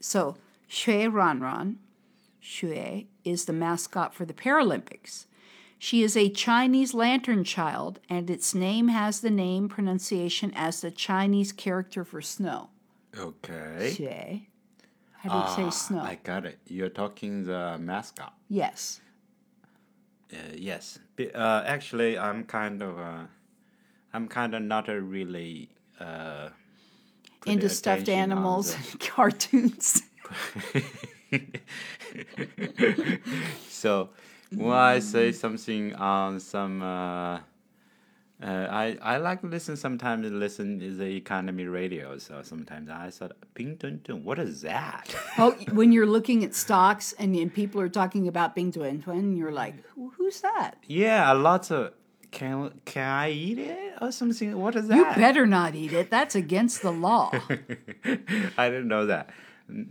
[0.00, 0.36] So,
[0.70, 1.76] Xue Ranran,
[2.42, 5.26] Xue, is the mascot for the Paralympics.
[5.78, 10.90] She is a Chinese lantern child, and its name has the name pronunciation as the
[10.90, 12.68] Chinese character for snow.
[13.18, 13.94] Okay.
[13.96, 14.42] Xue.
[15.22, 16.00] How do you say snow?
[16.00, 16.58] I got it.
[16.66, 18.34] You're talking the mascot.
[18.48, 19.00] yes.
[20.32, 21.00] Uh, yes.
[21.18, 22.98] Uh, actually, I'm kind of.
[23.00, 23.24] Uh,
[24.14, 25.70] I'm kind of not a really.
[25.98, 26.50] Uh,
[27.46, 30.02] Into stuffed animals and cartoons.
[33.68, 34.10] So
[34.54, 37.36] when I say something on some, uh,
[38.42, 40.30] uh, I I like to listen sometimes.
[40.30, 42.18] Listen is the economy radio.
[42.18, 45.14] So sometimes I thought, Ping Dun Dun, what is that?
[45.38, 49.36] oh, when you're looking at stocks and, and people are talking about Bing Dwen Dwen,
[49.36, 49.74] you're like,
[50.16, 50.74] who's that?
[50.86, 51.92] yeah, lots of.
[52.30, 54.56] Can can I eat it or something?
[54.56, 54.96] What is that?
[54.96, 56.10] You better not eat it.
[56.10, 57.32] That's against the law.
[58.56, 59.30] I didn't know that.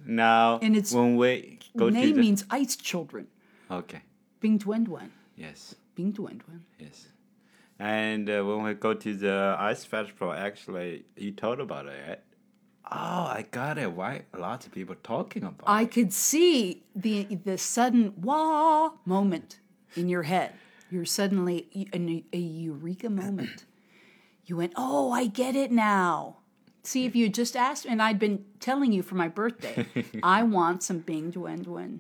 [0.06, 3.28] Now, And it's- when we go Name the means ice children.
[3.72, 4.02] okay,
[4.40, 5.10] Bing Dwen.
[5.36, 6.42] yes, Bing Dwen.
[6.80, 7.08] yes,
[7.80, 12.24] and uh, when we go to the ice festival, actually, you told about it.
[12.92, 13.92] Oh, I got it.
[13.92, 15.92] Why lots of people talking about I it?
[15.92, 19.60] could see the the sudden wah moment
[19.96, 20.54] in your head.
[20.92, 23.66] You're suddenly in a eureka moment.
[24.46, 26.39] You went, "Oh, I get it now."
[26.84, 29.86] See, if you just asked, and I'd been telling you for my birthday,
[30.24, 32.00] I want some Bing Dwen Dwen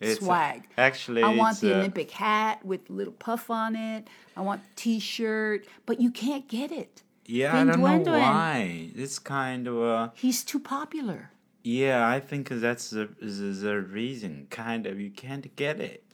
[0.00, 0.64] It's, swag.
[0.76, 4.06] actually, I want the uh, Olympic hat with little puff on it.
[4.36, 7.02] I want T-shirt, but you can't get it.
[7.26, 8.90] Yeah, Bing I don't know why.
[8.94, 11.30] It's kind of uh, He's too popular.
[11.62, 12.06] yeah.
[12.08, 14.46] I think that's the, the the reason.
[14.50, 16.04] Kind of, you can't get it.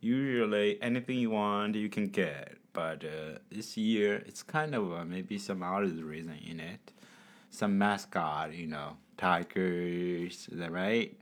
[0.00, 2.56] Usually, anything you want, you can get.
[2.72, 6.92] But uh, this year, it's kind of uh, maybe some other reason in it.
[7.54, 11.14] Some mascot, you know, tigers, is that right?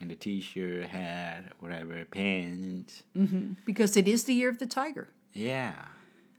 [0.00, 3.02] And the T-shirt, hat, whatever, pants.
[3.16, 3.54] Mm-hmm.
[3.66, 5.08] Because it is the year of the tiger.
[5.32, 5.74] Yeah.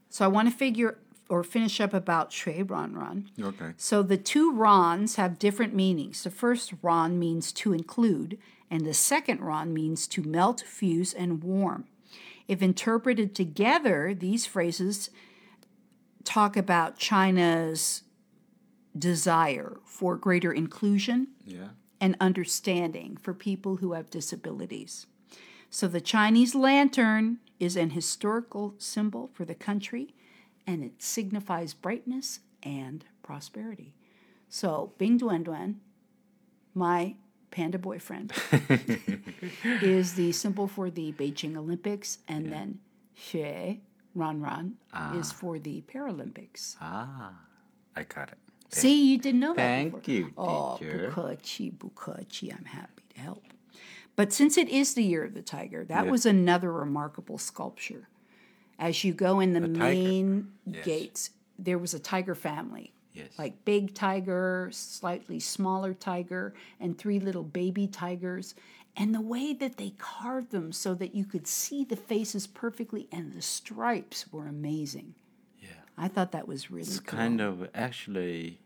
[0.08, 0.96] So I want to figure
[1.28, 3.30] or finish up about Shui Ran Ran.
[3.38, 3.72] Okay.
[3.76, 6.24] So the two Rons have different meanings.
[6.24, 8.38] The first Ron means to include,
[8.70, 11.84] and the second Ron means to melt, fuse, and warm.
[12.48, 15.10] If interpreted together, these phrases
[16.24, 18.02] talk about China's
[18.98, 21.68] desire for greater inclusion Yeah.
[22.00, 25.06] and understanding for people who have disabilities.
[25.70, 30.14] So the Chinese lantern is an historical symbol for the country
[30.66, 33.94] and it signifies brightness and prosperity.
[34.48, 35.76] So Bing Dwen Dwen,
[36.74, 37.16] my
[37.50, 38.32] panda boyfriend,
[39.82, 42.78] is the symbol for the Beijing Olympics and then
[43.18, 43.80] Xue
[44.14, 44.74] Ran Ran
[45.14, 46.76] is for the Paralympics.
[46.80, 47.32] Ah,
[47.96, 48.38] I got it.
[48.70, 50.04] See, you didn't know Thank that.
[50.04, 51.12] Thank you, oh, teacher.
[51.16, 53.44] Oh, Bukachi, Bukachi, I'm happy to help.
[54.16, 58.08] But since it is the year of the tiger, that was another remarkable sculpture.
[58.78, 60.84] As you go in the, main yes.
[60.84, 62.92] gates, there was a tiger family.
[63.12, 63.28] Yes.
[63.38, 68.54] Like big tiger, slightly smaller tiger, and three little baby tigers.
[68.96, 73.08] And the way that they carved them so that you could see the faces perfectly
[73.10, 75.14] and the stripes were amazing.
[75.96, 77.18] I thought that was really It's cool.
[77.18, 78.60] kind of actually,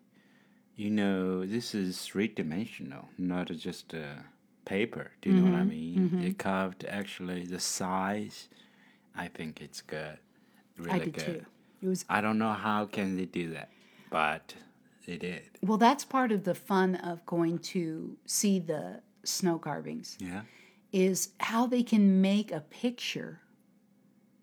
[0.76, 4.22] you know, this is three dimensional, not just uh,
[4.64, 5.10] paper.
[5.20, 5.68] Do you know what I Mm-hmm.
[5.68, 6.20] mean?
[6.20, 8.48] They carved actually the size.
[9.16, 10.18] I think it's good,
[10.78, 11.24] really I did good.
[11.24, 11.44] too.
[11.82, 13.68] It was I don't know how can they do that,
[14.10, 14.54] but
[15.06, 15.42] they did.
[15.62, 20.42] Well, that's part of the fun of going to see the snow carvings Yeah.
[20.92, 23.40] is how they can make a picture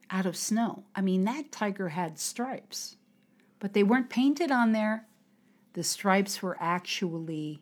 [0.10, 0.84] out of snow.
[0.96, 2.98] I mean, that tiger had stripes,
[3.60, 5.06] but they weren't painted on there.
[5.74, 7.62] The stripes were actually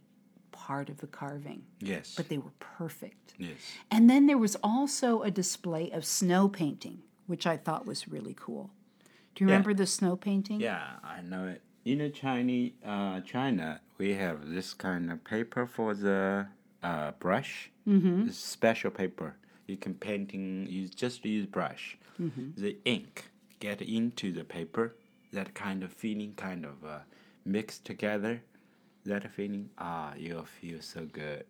[0.52, 2.14] part of the carving, Yes.
[2.16, 3.34] but they were perfect.
[3.38, 3.58] yes.
[3.90, 8.36] And then there was also a display of snow painting, which I thought was really
[8.38, 8.70] cool.
[9.36, 9.54] Do you Yeah.
[9.56, 10.60] remember the snow painting?
[10.62, 11.62] Yeah, I know it.
[11.86, 16.48] In the Chinese, uh, China, we have this kind of paper for the
[16.84, 17.72] uh, brush.
[17.88, 18.30] Mm-hmm.
[18.30, 19.36] Special paper.
[19.68, 20.68] You can painting.
[20.70, 21.98] You just use brush.
[22.58, 24.96] The ink get into the paper.
[25.32, 27.00] That kind of feeling, kind of uh,
[27.46, 28.42] mixed together.
[29.06, 31.46] That feeling, ah, you'll feel so good.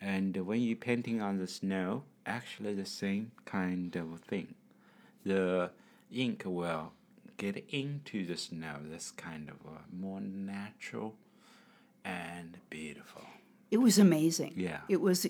[0.00, 4.54] And when you painting on the snow, actually the same kind of thing
[5.26, 5.70] the
[6.12, 6.92] ink will
[7.36, 8.76] get into the snow.
[8.84, 11.16] That's kind of uh, more natural
[12.04, 13.22] and beautiful.
[13.70, 14.54] It was amazing.
[14.56, 14.80] Yeah.
[14.88, 15.26] It was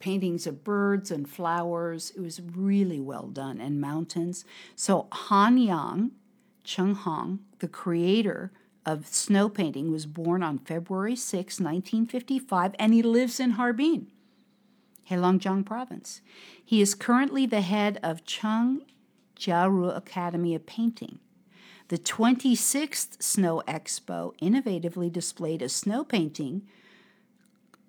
[0.00, 2.12] paintings of birds and flowers.
[2.16, 4.44] It was really well done and mountains.
[4.74, 6.10] So Han Yang,
[6.64, 8.50] Cheng Hong, the creator
[8.84, 14.08] of snow painting, was born on February 6, 1955, and he lives in Harbin,
[15.08, 16.20] Heilongjiang province.
[16.64, 18.82] He is currently the head of Cheng
[19.38, 21.18] Jiaru Academy of Painting.
[21.88, 26.62] The 26th Snow Expo innovatively displayed a snow painting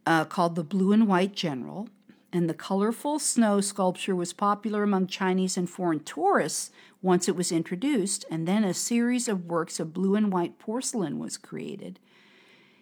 [0.06, 1.88] uh, called the Blue and White General.
[2.34, 7.52] And the colorful snow sculpture was popular among Chinese and foreign tourists once it was
[7.52, 12.00] introduced, and then a series of works of blue and white porcelain was created,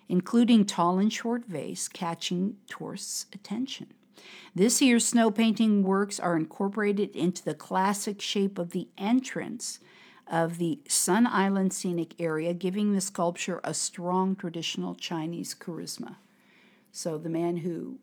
[0.07, 3.88] including tall and short vase catching tourists' attention.
[4.53, 9.79] This year's snow painting works are incorporated into the classic shape of the entrance
[10.27, 16.17] of the Sun Island scenic area, giving the sculpture a strong traditional Chinese charisma.
[16.91, 17.99] So the man who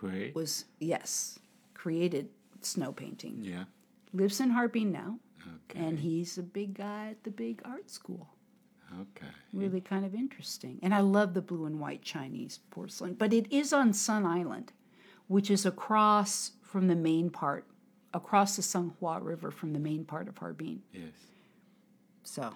[0.00, 0.34] Great.
[0.34, 1.38] was, yes,
[1.74, 2.30] created
[2.62, 3.64] snow painting Yeah.
[4.14, 5.18] lives in Harbin now,
[5.68, 5.78] Okay.
[5.78, 8.28] and he's a big guy at the big art school.
[9.02, 9.26] okay.
[9.52, 10.78] Really kind of interesting.
[10.82, 14.72] And I love the blue and white Chinese porcelain, but it is on Sun Island,
[15.28, 17.66] which is across from the main part,
[18.12, 20.82] across the Songhua River from the main part of Harbin.
[20.92, 21.12] Yes.
[22.24, 22.54] So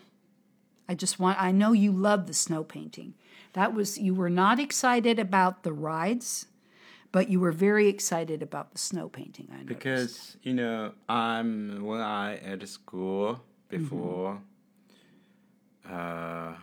[0.89, 3.15] I just want, I know you love the snow painting.
[3.53, 6.47] That was, you were not excited about the rides,
[7.15, 9.47] but you were very excited about the snow painting.
[9.53, 9.69] I noticed.
[9.69, 14.41] Because you know, I'm when I at school before.
[15.89, 16.55] Uh,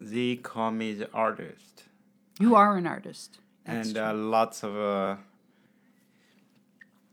[0.00, 1.84] they call me the artist,
[2.40, 3.38] you are an artist.
[3.64, 5.16] That's and uh, lots of uh,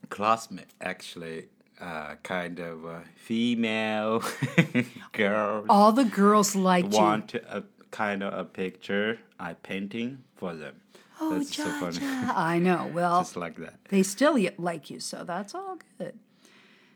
[0.09, 1.49] classmates actually.
[1.79, 4.21] Uh, kind of uh, female
[5.13, 6.99] girls All the girls liked you.
[6.99, 10.75] want a kind of a picture I painting for them.
[11.21, 11.97] Oh, That's so funny.
[12.01, 12.89] I know.
[12.93, 13.75] Well, Just like that.
[13.89, 16.17] they still like you, so that's all good.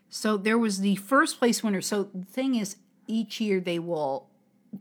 [0.09, 1.81] So there was the first place winner.
[1.81, 4.29] So the thing is, each year they will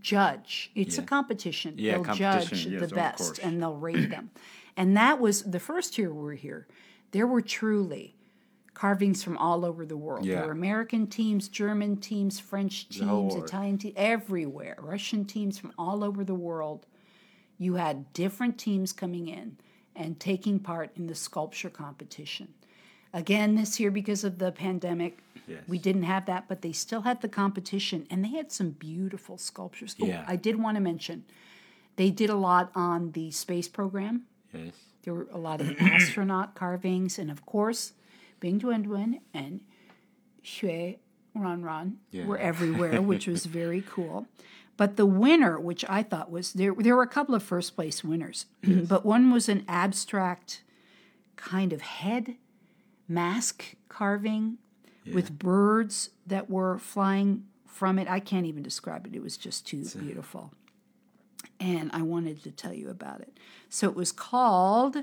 [0.00, 0.70] judge.
[0.74, 1.74] It's a competition.
[1.76, 4.30] Yeah, they'll competition, judge yes, the best and they'll rate them.
[4.76, 6.66] And that was the first year we were here.
[7.10, 8.14] There were truly
[8.74, 10.24] carvings from all over the world.
[10.24, 10.36] Yeah.
[10.36, 13.34] There were American teams, German teams, French teams.
[13.34, 14.76] Italian teams, everywhere.
[14.80, 16.86] Russian teams from all over the world
[17.62, 19.56] you had different teams coming in
[19.94, 22.48] and taking part in the sculpture competition.
[23.12, 25.62] Again, this year, because of the pandemic, Yes.
[25.66, 29.36] we didn't have that, but they still had the competition and they had some beautiful
[29.38, 29.96] sculptures.
[30.00, 31.24] Oh, I did want to mention
[31.96, 34.22] they did a lot on the space program.
[34.54, 34.72] Yes.
[35.02, 37.92] There were a lot of astronaut carvings, and of course,
[38.40, 39.60] Bing Dwen Dwen and
[40.44, 40.96] Xue
[41.34, 42.26] Ran Ron Yeah.
[42.26, 44.26] were everywhere, which was very cool.
[44.76, 48.02] But the winner, which I thought was there, there were a couple of first place
[48.02, 50.62] winners, but one was an abstract
[51.36, 52.36] kind of head
[53.08, 54.58] mask carving
[55.12, 58.08] with birds that were flying from it.
[58.08, 59.14] I can't even describe it.
[59.14, 60.52] It was just too beautiful.
[61.58, 63.36] And I wanted to tell you about it.
[63.68, 64.98] So it was called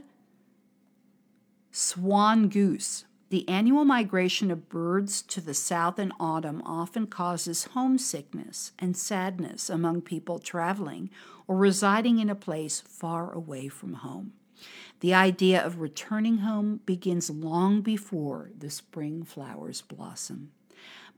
[1.72, 3.06] Swan Goose.
[3.30, 9.70] The annual migration of birds to the south in autumn often causes homesickness and sadness
[9.70, 11.12] among people traveling
[11.48, 14.34] or residing in a place far away from home.
[15.02, 20.52] The idea of returning home begins long before the spring flowers blossom.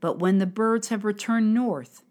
[0.00, 2.02] But when the birds have returned north,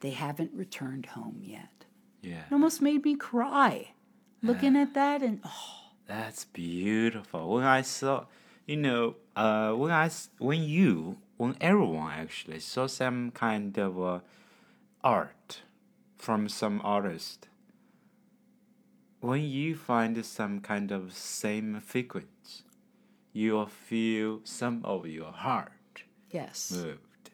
[0.00, 1.86] they haven't returned home yet.
[2.22, 2.42] Yeah.
[2.46, 3.92] It almost made me cry
[4.42, 7.48] looking at that and oh, That's beautiful.
[7.48, 8.26] When I saw,
[8.68, 14.20] you know, uh, when I when you when everyone actually saw some kind of uh,
[15.02, 15.62] art
[16.16, 17.48] from some artist,
[19.20, 22.64] when you find some kind of same frequency,
[23.32, 27.30] you will feel some of your heart yes, moved,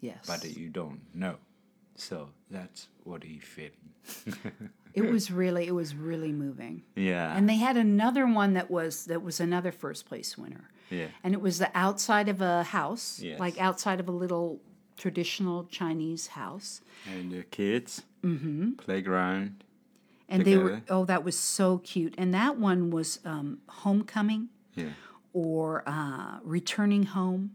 [0.00, 0.24] yes.
[0.26, 1.36] but you don't know.
[1.94, 3.92] So that's what he feeling.
[4.94, 6.82] it was really it was really moving.
[6.96, 7.36] Yeah.
[7.36, 10.71] And they had another one that was that was another first place winner.
[10.92, 11.06] Yeah.
[11.24, 13.40] And it was the outside of a house, Yes.
[13.40, 14.60] like outside of a little
[14.96, 16.80] traditional Chinese house.
[17.10, 18.02] And the kids.
[18.22, 18.72] Mm-hmm.
[18.72, 19.64] Playground.
[20.28, 22.14] And they were oh that was so cute.
[22.16, 24.92] And that one was um, homecoming Yeah.
[25.32, 27.52] or uh, returning home.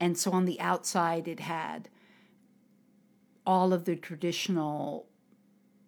[0.00, 1.88] And so on the outside, it had
[3.44, 5.07] all of the traditional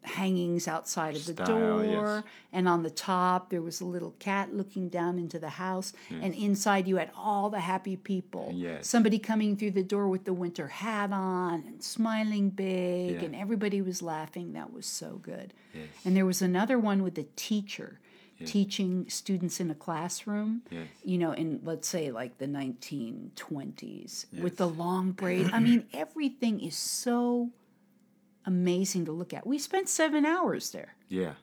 [0.02, 1.84] hangings outside of the Style, door.
[1.84, 2.24] yes.
[2.52, 5.92] And on the top, there was a little cat looking down into the house.
[6.10, 8.50] And inside, you had all the happy people.
[8.54, 8.88] Yes.
[8.88, 13.24] Somebody coming through the door with the winter hat on and smiling big, Yeah.
[13.24, 14.54] and everybody was laughing.
[14.54, 15.52] That was so good.
[15.74, 15.88] Yes.
[16.04, 18.00] And there was another one with a teacher
[18.46, 20.88] teaching students in a classroom, Yes.
[21.04, 25.50] you know, in let's say like the 1920s with the long braid.
[25.52, 27.50] I mean, everything is so
[28.50, 29.46] amazing to look at.
[29.46, 30.94] We spent seven hours there.
[31.08, 31.34] Yeah,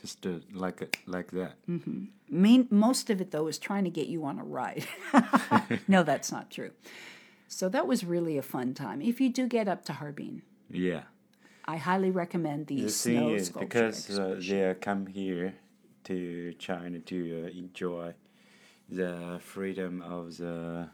[0.00, 1.54] just uh, like it, like that.
[2.28, 4.86] Main, most of it, though, is trying to get you on a ride.
[5.88, 6.72] no, that's not true.
[7.48, 9.00] So that was really a fun time.
[9.00, 11.02] If you do get up to Harbin, Yeah.
[11.68, 15.54] I highly recommend the The snow thing is sculpture because uh, they come here
[16.04, 18.14] to China to uh, enjoy
[18.88, 20.88] the freedom of the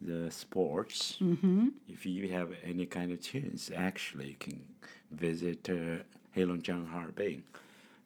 [0.00, 1.18] the sports.
[1.20, 1.68] Mm-hmm.
[1.88, 4.60] If you have any kind of chance, actually, you can
[5.12, 6.02] visit uh,
[6.36, 7.42] Heilongjiang Harbin.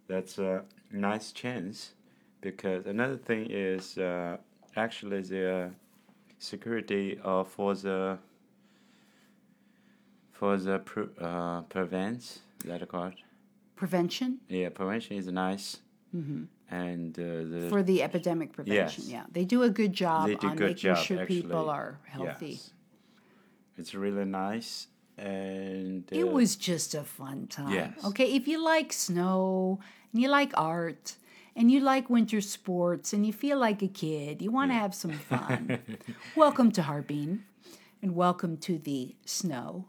[0.08, 1.92] That's a nice chance
[2.40, 4.36] because another thing is uh,
[4.76, 5.70] actually the
[6.38, 8.18] security uh, for the
[10.32, 13.14] for the pre- uh, prevents that called
[13.74, 15.78] Prevention yeah prevention is nice
[16.70, 19.04] and uh, the for the epidemic prevention.
[19.04, 19.10] Yes.
[19.10, 22.46] Yeah, they do a good job on good making job sure people are healthy.
[22.50, 22.70] Yes.
[23.76, 24.88] It's really nice
[25.18, 27.72] and uh, It was just a fun time.
[27.72, 27.92] Yes.
[28.04, 29.80] Okay, if you like snow
[30.12, 31.16] and you like art
[31.54, 34.94] and you like winter sports and you feel like a kid, you want to have
[34.94, 35.80] some fun.
[36.36, 37.44] welcome to Harbin
[38.02, 39.86] and welcome to the snow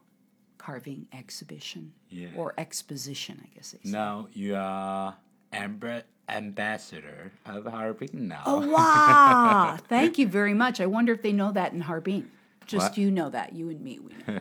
[0.58, 2.28] carving exhibition Yeah.
[2.36, 5.16] or exposition, I guess now you are
[5.54, 8.44] amb- ambassador of Harbin now.
[8.46, 9.78] Oh, wow.
[9.88, 10.82] Thank you very much.
[10.82, 12.32] I wonder if they know that in Harbin.
[12.68, 12.98] Just What?
[12.98, 13.54] you know that.
[13.54, 14.40] You and me, we know.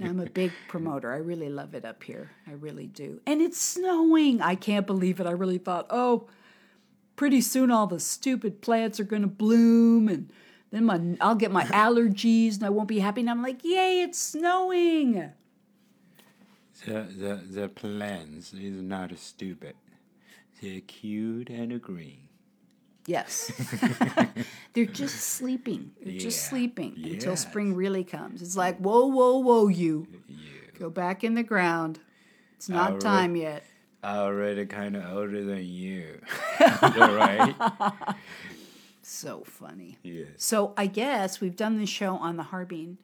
[0.08, 1.12] I'm a big promoter.
[1.12, 2.30] I really love it up here.
[2.46, 3.20] I really do.
[3.26, 4.40] And it's snowing.
[4.40, 5.26] I can't believe it.
[5.26, 6.28] I really thought, oh,
[7.16, 10.30] pretty soon all the stupid plants are going to bloom and
[10.70, 13.20] then my, I'll get my allergies and I won't be happy.
[13.20, 15.32] And I'm like, yay, it's snowing.
[16.86, 19.74] The, the, the plants is not stupid.
[20.60, 22.28] They're cute and green.
[23.06, 23.50] Yes.
[24.74, 25.92] They're just sleeping.
[26.02, 26.50] They're just Yeah.
[26.50, 28.42] sleeping until spring really comes.
[28.42, 30.06] It's like, whoa, whoa, whoa, you.
[30.28, 30.36] You.
[30.78, 31.98] Go back in the ground.
[32.56, 33.00] It's not Alright.
[33.02, 33.64] time yet.
[34.04, 36.20] Already kind of older than you.
[36.82, 37.54] All right?
[39.02, 39.98] So funny.
[40.02, 40.28] Yes.
[40.38, 42.98] So I guess we've done this show on the Harbin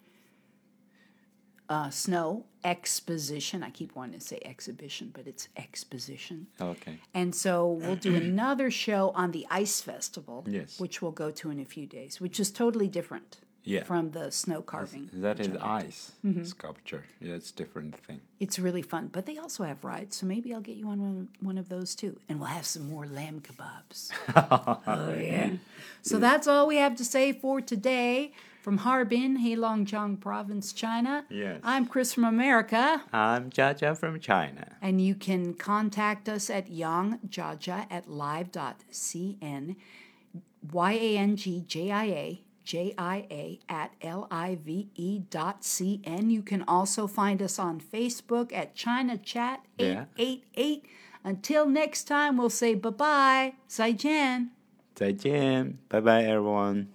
[1.69, 3.63] uh, snow exposition.
[3.63, 6.47] I keep wanting to say exhibition, but it's exposition.
[6.61, 6.99] Okay.
[7.15, 10.81] And so we'll do another show on the Ice Festival, Yes.
[10.81, 13.85] which we'll go to in a few days, which is totally different Yeah.
[13.85, 15.11] from the snow carving.
[15.13, 16.45] That's, which is ice Mm-hmm.
[16.45, 17.05] sculpture.
[17.21, 18.21] Yeah, it's different thing.
[18.41, 21.29] It's really fun, but they also have rides, so maybe I'll get you on one,
[21.41, 24.11] one of those too, and we'll have some more lamb kebabs.
[24.87, 25.51] oh yeah!
[26.03, 28.33] So that's all we have to say for today
[28.69, 31.25] from Harbin, Heilongjiang Province, China.
[31.31, 31.59] Yes.
[31.65, 33.03] I'm Chris from America.
[33.15, 34.77] I'm Jiajia from China.
[34.83, 39.77] And you can contact us at yangjiajia at live.cn,
[40.71, 42.43] Y A N G J I A.
[42.63, 46.29] J-I-A at L-I-V-E dot C-N.
[46.29, 50.83] You can also find us on Facebook at China Chat 888.
[50.85, 50.91] Yeah.
[51.25, 53.55] Until next time, we'll say bye-bye.
[53.71, 54.49] Zaijian.
[54.97, 55.77] Zaijian.
[55.89, 56.89] Bye-bye, everyone.